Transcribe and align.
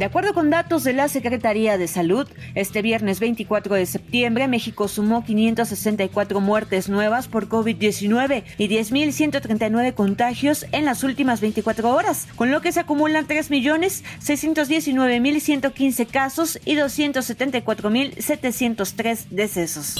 De 0.00 0.06
acuerdo 0.06 0.32
con 0.32 0.48
datos 0.48 0.82
de 0.82 0.94
la 0.94 1.08
Secretaría 1.08 1.76
de 1.76 1.86
Salud, 1.86 2.26
este 2.54 2.80
viernes 2.80 3.20
24 3.20 3.74
de 3.74 3.84
septiembre 3.84 4.48
México 4.48 4.88
sumó 4.88 5.26
564 5.26 6.40
muertes 6.40 6.88
nuevas 6.88 7.28
por 7.28 7.50
COVID-19 7.50 8.44
y 8.56 8.68
10.139 8.68 9.92
contagios 9.92 10.64
en 10.72 10.86
las 10.86 11.04
últimas 11.04 11.42
24 11.42 11.94
horas, 11.94 12.28
con 12.36 12.50
lo 12.50 12.62
que 12.62 12.72
se 12.72 12.80
acumulan 12.80 13.28
3.619.115 13.28 16.06
casos 16.06 16.58
y 16.64 16.76
274.703 16.76 19.26
decesos. 19.28 19.96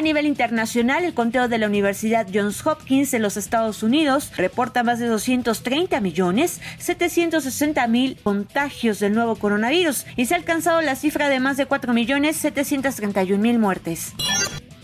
A 0.00 0.02
nivel 0.02 0.24
internacional, 0.24 1.04
el 1.04 1.12
conteo 1.12 1.46
de 1.46 1.58
la 1.58 1.66
Universidad 1.66 2.26
Johns 2.32 2.66
Hopkins 2.66 3.12
en 3.12 3.20
los 3.20 3.36
Estados 3.36 3.82
Unidos 3.82 4.32
reporta 4.34 4.82
más 4.82 4.98
de 4.98 5.06
230 5.06 6.00
millones 6.00 6.58
760 6.78 7.86
mil 7.86 8.16
contagios 8.22 8.98
del 8.98 9.12
nuevo 9.12 9.36
coronavirus 9.36 10.06
y 10.16 10.24
se 10.24 10.32
ha 10.32 10.38
alcanzado 10.38 10.80
la 10.80 10.96
cifra 10.96 11.28
de 11.28 11.38
más 11.38 11.58
de 11.58 11.66
4 11.66 11.92
millones 11.92 12.36
731 12.36 13.42
mil 13.42 13.58
muertes. 13.58 14.14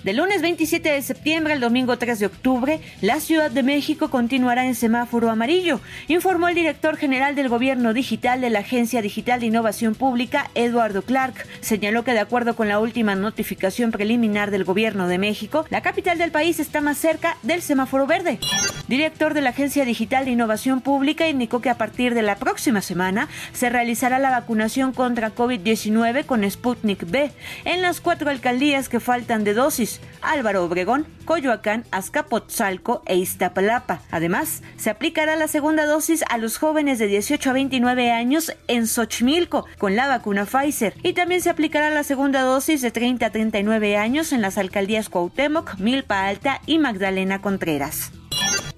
Del 0.06 0.18
lunes 0.18 0.40
27 0.40 0.88
de 0.88 1.02
septiembre 1.02 1.52
al 1.52 1.58
domingo 1.58 1.98
3 1.98 2.20
de 2.20 2.26
octubre, 2.26 2.78
la 3.00 3.18
Ciudad 3.18 3.50
de 3.50 3.64
México 3.64 4.08
continuará 4.08 4.64
en 4.64 4.76
semáforo 4.76 5.30
amarillo, 5.30 5.80
informó 6.06 6.46
el 6.46 6.54
director 6.54 6.96
general 6.96 7.34
del 7.34 7.48
Gobierno 7.48 7.92
Digital 7.92 8.40
de 8.40 8.50
la 8.50 8.60
Agencia 8.60 9.02
Digital 9.02 9.40
de 9.40 9.46
Innovación 9.46 9.96
Pública, 9.96 10.48
Eduardo 10.54 11.02
Clark. 11.02 11.44
Señaló 11.60 12.04
que 12.04 12.12
de 12.12 12.20
acuerdo 12.20 12.54
con 12.54 12.68
la 12.68 12.78
última 12.78 13.16
notificación 13.16 13.90
preliminar 13.90 14.52
del 14.52 14.62
Gobierno 14.62 15.08
de 15.08 15.18
México, 15.18 15.66
la 15.70 15.80
capital 15.80 16.18
del 16.18 16.30
país 16.30 16.60
está 16.60 16.80
más 16.80 16.98
cerca 16.98 17.36
del 17.42 17.60
semáforo 17.60 18.06
verde. 18.06 18.38
Director 18.86 19.34
de 19.34 19.40
la 19.40 19.50
Agencia 19.50 19.84
Digital 19.84 20.24
de 20.24 20.30
Innovación 20.30 20.82
Pública 20.82 21.26
indicó 21.26 21.60
que 21.60 21.70
a 21.70 21.78
partir 21.78 22.14
de 22.14 22.22
la 22.22 22.36
próxima 22.36 22.80
semana 22.80 23.26
se 23.52 23.70
realizará 23.70 24.20
la 24.20 24.30
vacunación 24.30 24.92
contra 24.92 25.34
COVID-19 25.34 26.24
con 26.26 26.48
Sputnik 26.48 27.10
B 27.10 27.32
en 27.64 27.82
las 27.82 28.00
cuatro 28.00 28.30
alcaldías 28.30 28.88
que 28.88 29.00
faltan 29.00 29.42
de 29.42 29.54
dosis 29.54 29.95
Álvaro 30.22 30.64
Obregón, 30.64 31.06
Coyoacán, 31.24 31.84
Azcapotzalco 31.90 33.02
e 33.06 33.16
Iztapalapa. 33.16 34.00
Además, 34.10 34.62
se 34.76 34.90
aplicará 34.90 35.36
la 35.36 35.48
segunda 35.48 35.86
dosis 35.86 36.24
a 36.28 36.38
los 36.38 36.58
jóvenes 36.58 36.98
de 36.98 37.06
18 37.06 37.50
a 37.50 37.52
29 37.52 38.10
años 38.10 38.52
en 38.68 38.86
Xochimilco 38.86 39.66
con 39.78 39.96
la 39.96 40.08
vacuna 40.08 40.46
Pfizer 40.46 40.94
y 41.02 41.12
también 41.12 41.40
se 41.40 41.50
aplicará 41.50 41.90
la 41.90 42.04
segunda 42.04 42.42
dosis 42.42 42.82
de 42.82 42.90
30 42.90 43.26
a 43.26 43.30
39 43.30 43.96
años 43.96 44.32
en 44.32 44.42
las 44.42 44.58
alcaldías 44.58 45.08
Cuauhtémoc, 45.08 45.78
Milpa 45.78 46.26
Alta 46.26 46.60
y 46.66 46.78
Magdalena 46.78 47.40
Contreras. 47.40 48.12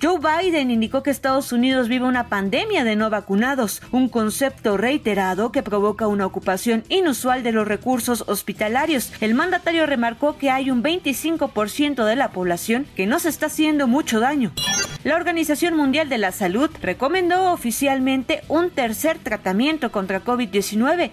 Joe 0.01 0.21
Biden 0.21 0.71
indicó 0.71 1.03
que 1.03 1.11
Estados 1.11 1.51
Unidos 1.51 1.89
vive 1.89 2.05
una 2.05 2.29
pandemia 2.29 2.85
de 2.85 2.95
no 2.95 3.11
vacunados, 3.11 3.83
un 3.91 4.09
concepto 4.09 4.77
reiterado 4.77 5.51
que 5.51 5.65
provoca 5.65 6.07
una 6.07 6.25
ocupación 6.25 6.85
inusual 6.89 7.43
de 7.43 7.51
los 7.51 7.67
recursos 7.67 8.23
hospitalarios. 8.29 9.13
El 9.21 9.35
mandatario 9.35 9.87
remarcó 9.87 10.39
que 10.39 10.51
hay 10.51 10.71
un 10.71 10.85
25% 10.85 12.05
de 12.05 12.15
la 12.15 12.31
población 12.31 12.87
que 12.95 13.07
no 13.07 13.19
se 13.19 13.29
está 13.29 13.47
haciendo 13.47 13.89
mucho 13.89 14.21
daño. 14.21 14.53
La 15.03 15.17
Organización 15.17 15.77
Mundial 15.77 16.09
de 16.09 16.19
la 16.19 16.31
Salud 16.31 16.71
recomendó 16.81 17.53
oficialmente 17.53 18.43
un 18.47 18.71
tercer 18.71 19.19
tratamiento 19.19 19.91
contra 19.91 20.25
COVID-19. 20.25 21.11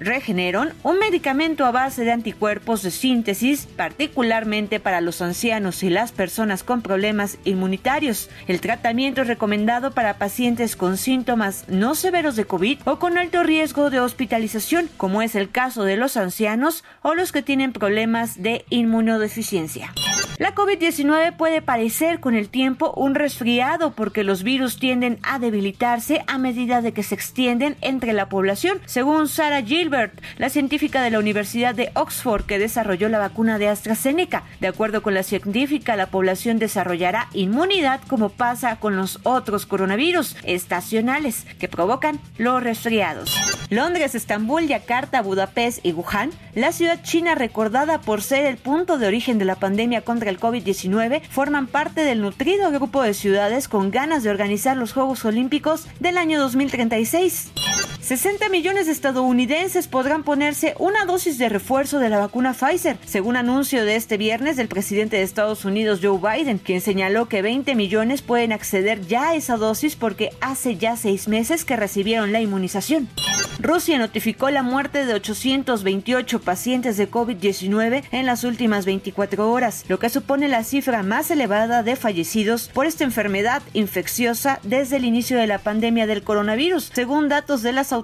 Regeneron, 0.00 0.74
un 0.84 0.98
medicamento 0.98 1.66
a 1.66 1.72
base 1.72 2.04
de 2.04 2.12
anticuerpos 2.12 2.82
de 2.82 2.90
síntesis, 2.90 3.66
particularmente 3.66 4.78
para 4.78 5.00
los 5.00 5.20
ancianos 5.20 5.82
y 5.82 5.90
las 5.90 6.12
personas 6.12 6.62
con 6.62 6.82
problemas 6.82 7.38
inmunitarios. 7.44 8.30
El 8.46 8.60
tratamiento 8.60 9.22
es 9.22 9.26
recomendado 9.28 9.90
para 9.90 10.18
pacientes 10.18 10.76
con 10.76 10.96
síntomas 10.96 11.64
no 11.68 11.96
severos 11.96 12.36
de 12.36 12.44
COVID 12.44 12.78
o 12.84 12.98
con 12.98 13.18
alto 13.18 13.42
riesgo 13.42 13.90
de 13.90 14.00
hospitalización, 14.00 14.88
como 14.96 15.20
es 15.20 15.34
el 15.34 15.50
caso 15.50 15.82
de 15.82 15.96
los 15.96 16.16
ancianos 16.16 16.84
o 17.02 17.14
los 17.14 17.32
que 17.32 17.42
tienen 17.42 17.72
problemas 17.72 18.40
de 18.40 18.64
inmunodeficiencia. 18.70 19.92
La 20.38 20.54
COVID-19 20.54 21.36
puede 21.36 21.62
parecer 21.62 22.20
con 22.20 22.36
el 22.36 22.48
tiempo 22.48 22.92
un 22.94 23.16
resfriado 23.16 23.90
porque 23.90 24.22
los 24.22 24.44
virus 24.44 24.78
tienden 24.78 25.18
a 25.24 25.40
debilitarse 25.40 26.22
a 26.28 26.38
medida 26.38 26.80
de 26.80 26.92
que 26.92 27.02
se 27.02 27.16
extienden 27.16 27.74
entre 27.80 28.12
la 28.12 28.28
población, 28.28 28.78
según 28.86 29.26
Sarah 29.26 29.62
Gilbert, 29.62 30.12
la 30.36 30.48
científica 30.48 31.02
de 31.02 31.10
la 31.10 31.18
Universidad 31.18 31.74
de 31.74 31.90
Oxford 31.94 32.46
que 32.46 32.60
desarrolló 32.60 33.08
la 33.08 33.18
vacuna 33.18 33.58
de 33.58 33.66
AstraZeneca. 33.66 34.44
De 34.60 34.68
acuerdo 34.68 35.02
con 35.02 35.12
la 35.12 35.24
científica, 35.24 35.96
la 35.96 36.06
población 36.06 36.60
desarrollará 36.60 37.26
inmunidad 37.32 38.00
como 38.06 38.28
pasa 38.28 38.76
con 38.76 38.94
los 38.94 39.18
otros 39.24 39.66
coronavirus 39.66 40.36
estacionales 40.44 41.46
que 41.58 41.66
provocan 41.66 42.20
los 42.36 42.62
resfriados. 42.62 43.36
Londres, 43.70 44.14
Estambul, 44.14 44.68
Yakarta, 44.68 45.20
Budapest 45.20 45.84
y 45.84 45.92
Wuhan, 45.92 46.30
la 46.54 46.70
ciudad 46.70 47.02
china 47.02 47.34
recordada 47.34 48.00
por 48.00 48.22
ser 48.22 48.46
el 48.46 48.56
punto 48.56 48.98
de 48.98 49.08
origen 49.08 49.38
de 49.38 49.44
la 49.44 49.56
pandemia 49.56 50.02
contra 50.02 50.27
el 50.28 50.40
COVID-19 50.40 51.22
forman 51.28 51.66
parte 51.66 52.02
del 52.02 52.20
nutrido 52.20 52.70
grupo 52.70 53.02
de 53.02 53.14
ciudades 53.14 53.68
con 53.68 53.90
ganas 53.90 54.22
de 54.22 54.30
organizar 54.30 54.76
los 54.76 54.92
Juegos 54.92 55.24
Olímpicos 55.24 55.86
del 56.00 56.18
año 56.18 56.40
2036. 56.40 57.52
60 58.08 58.48
millones 58.48 58.86
de 58.86 58.92
estadounidenses 58.92 59.86
podrán 59.86 60.22
ponerse 60.22 60.74
una 60.78 61.04
dosis 61.04 61.36
de 61.36 61.50
refuerzo 61.50 61.98
de 61.98 62.08
la 62.08 62.16
vacuna 62.16 62.54
Pfizer, 62.54 62.96
según 63.04 63.36
anuncio 63.36 63.84
de 63.84 63.96
este 63.96 64.16
viernes 64.16 64.56
del 64.56 64.66
presidente 64.66 65.18
de 65.18 65.24
Estados 65.24 65.66
Unidos 65.66 66.00
Joe 66.02 66.18
Biden, 66.18 66.56
quien 66.56 66.80
señaló 66.80 67.28
que 67.28 67.42
20 67.42 67.74
millones 67.74 68.22
pueden 68.22 68.54
acceder 68.54 69.06
ya 69.06 69.28
a 69.28 69.34
esa 69.34 69.58
dosis 69.58 69.94
porque 69.94 70.30
hace 70.40 70.76
ya 70.76 70.96
seis 70.96 71.28
meses 71.28 71.66
que 71.66 71.76
recibieron 71.76 72.32
la 72.32 72.40
inmunización. 72.40 73.10
Rusia 73.60 73.98
notificó 73.98 74.48
la 74.50 74.62
muerte 74.62 75.04
de 75.04 75.14
828 75.14 76.40
pacientes 76.40 76.96
de 76.96 77.10
COVID-19 77.10 78.04
en 78.12 78.24
las 78.24 78.44
últimas 78.44 78.86
24 78.86 79.50
horas, 79.50 79.84
lo 79.88 79.98
que 79.98 80.08
supone 80.08 80.48
la 80.48 80.64
cifra 80.64 81.02
más 81.02 81.30
elevada 81.30 81.82
de 81.82 81.96
fallecidos 81.96 82.70
por 82.72 82.86
esta 82.86 83.04
enfermedad 83.04 83.62
infecciosa 83.74 84.60
desde 84.62 84.96
el 84.96 85.04
inicio 85.04 85.36
de 85.36 85.48
la 85.48 85.58
pandemia 85.58 86.06
del 86.06 86.22
coronavirus, 86.22 86.90
según 86.94 87.28
datos 87.28 87.62
de 87.62 87.72
las 87.72 87.92
autoridades 87.92 87.97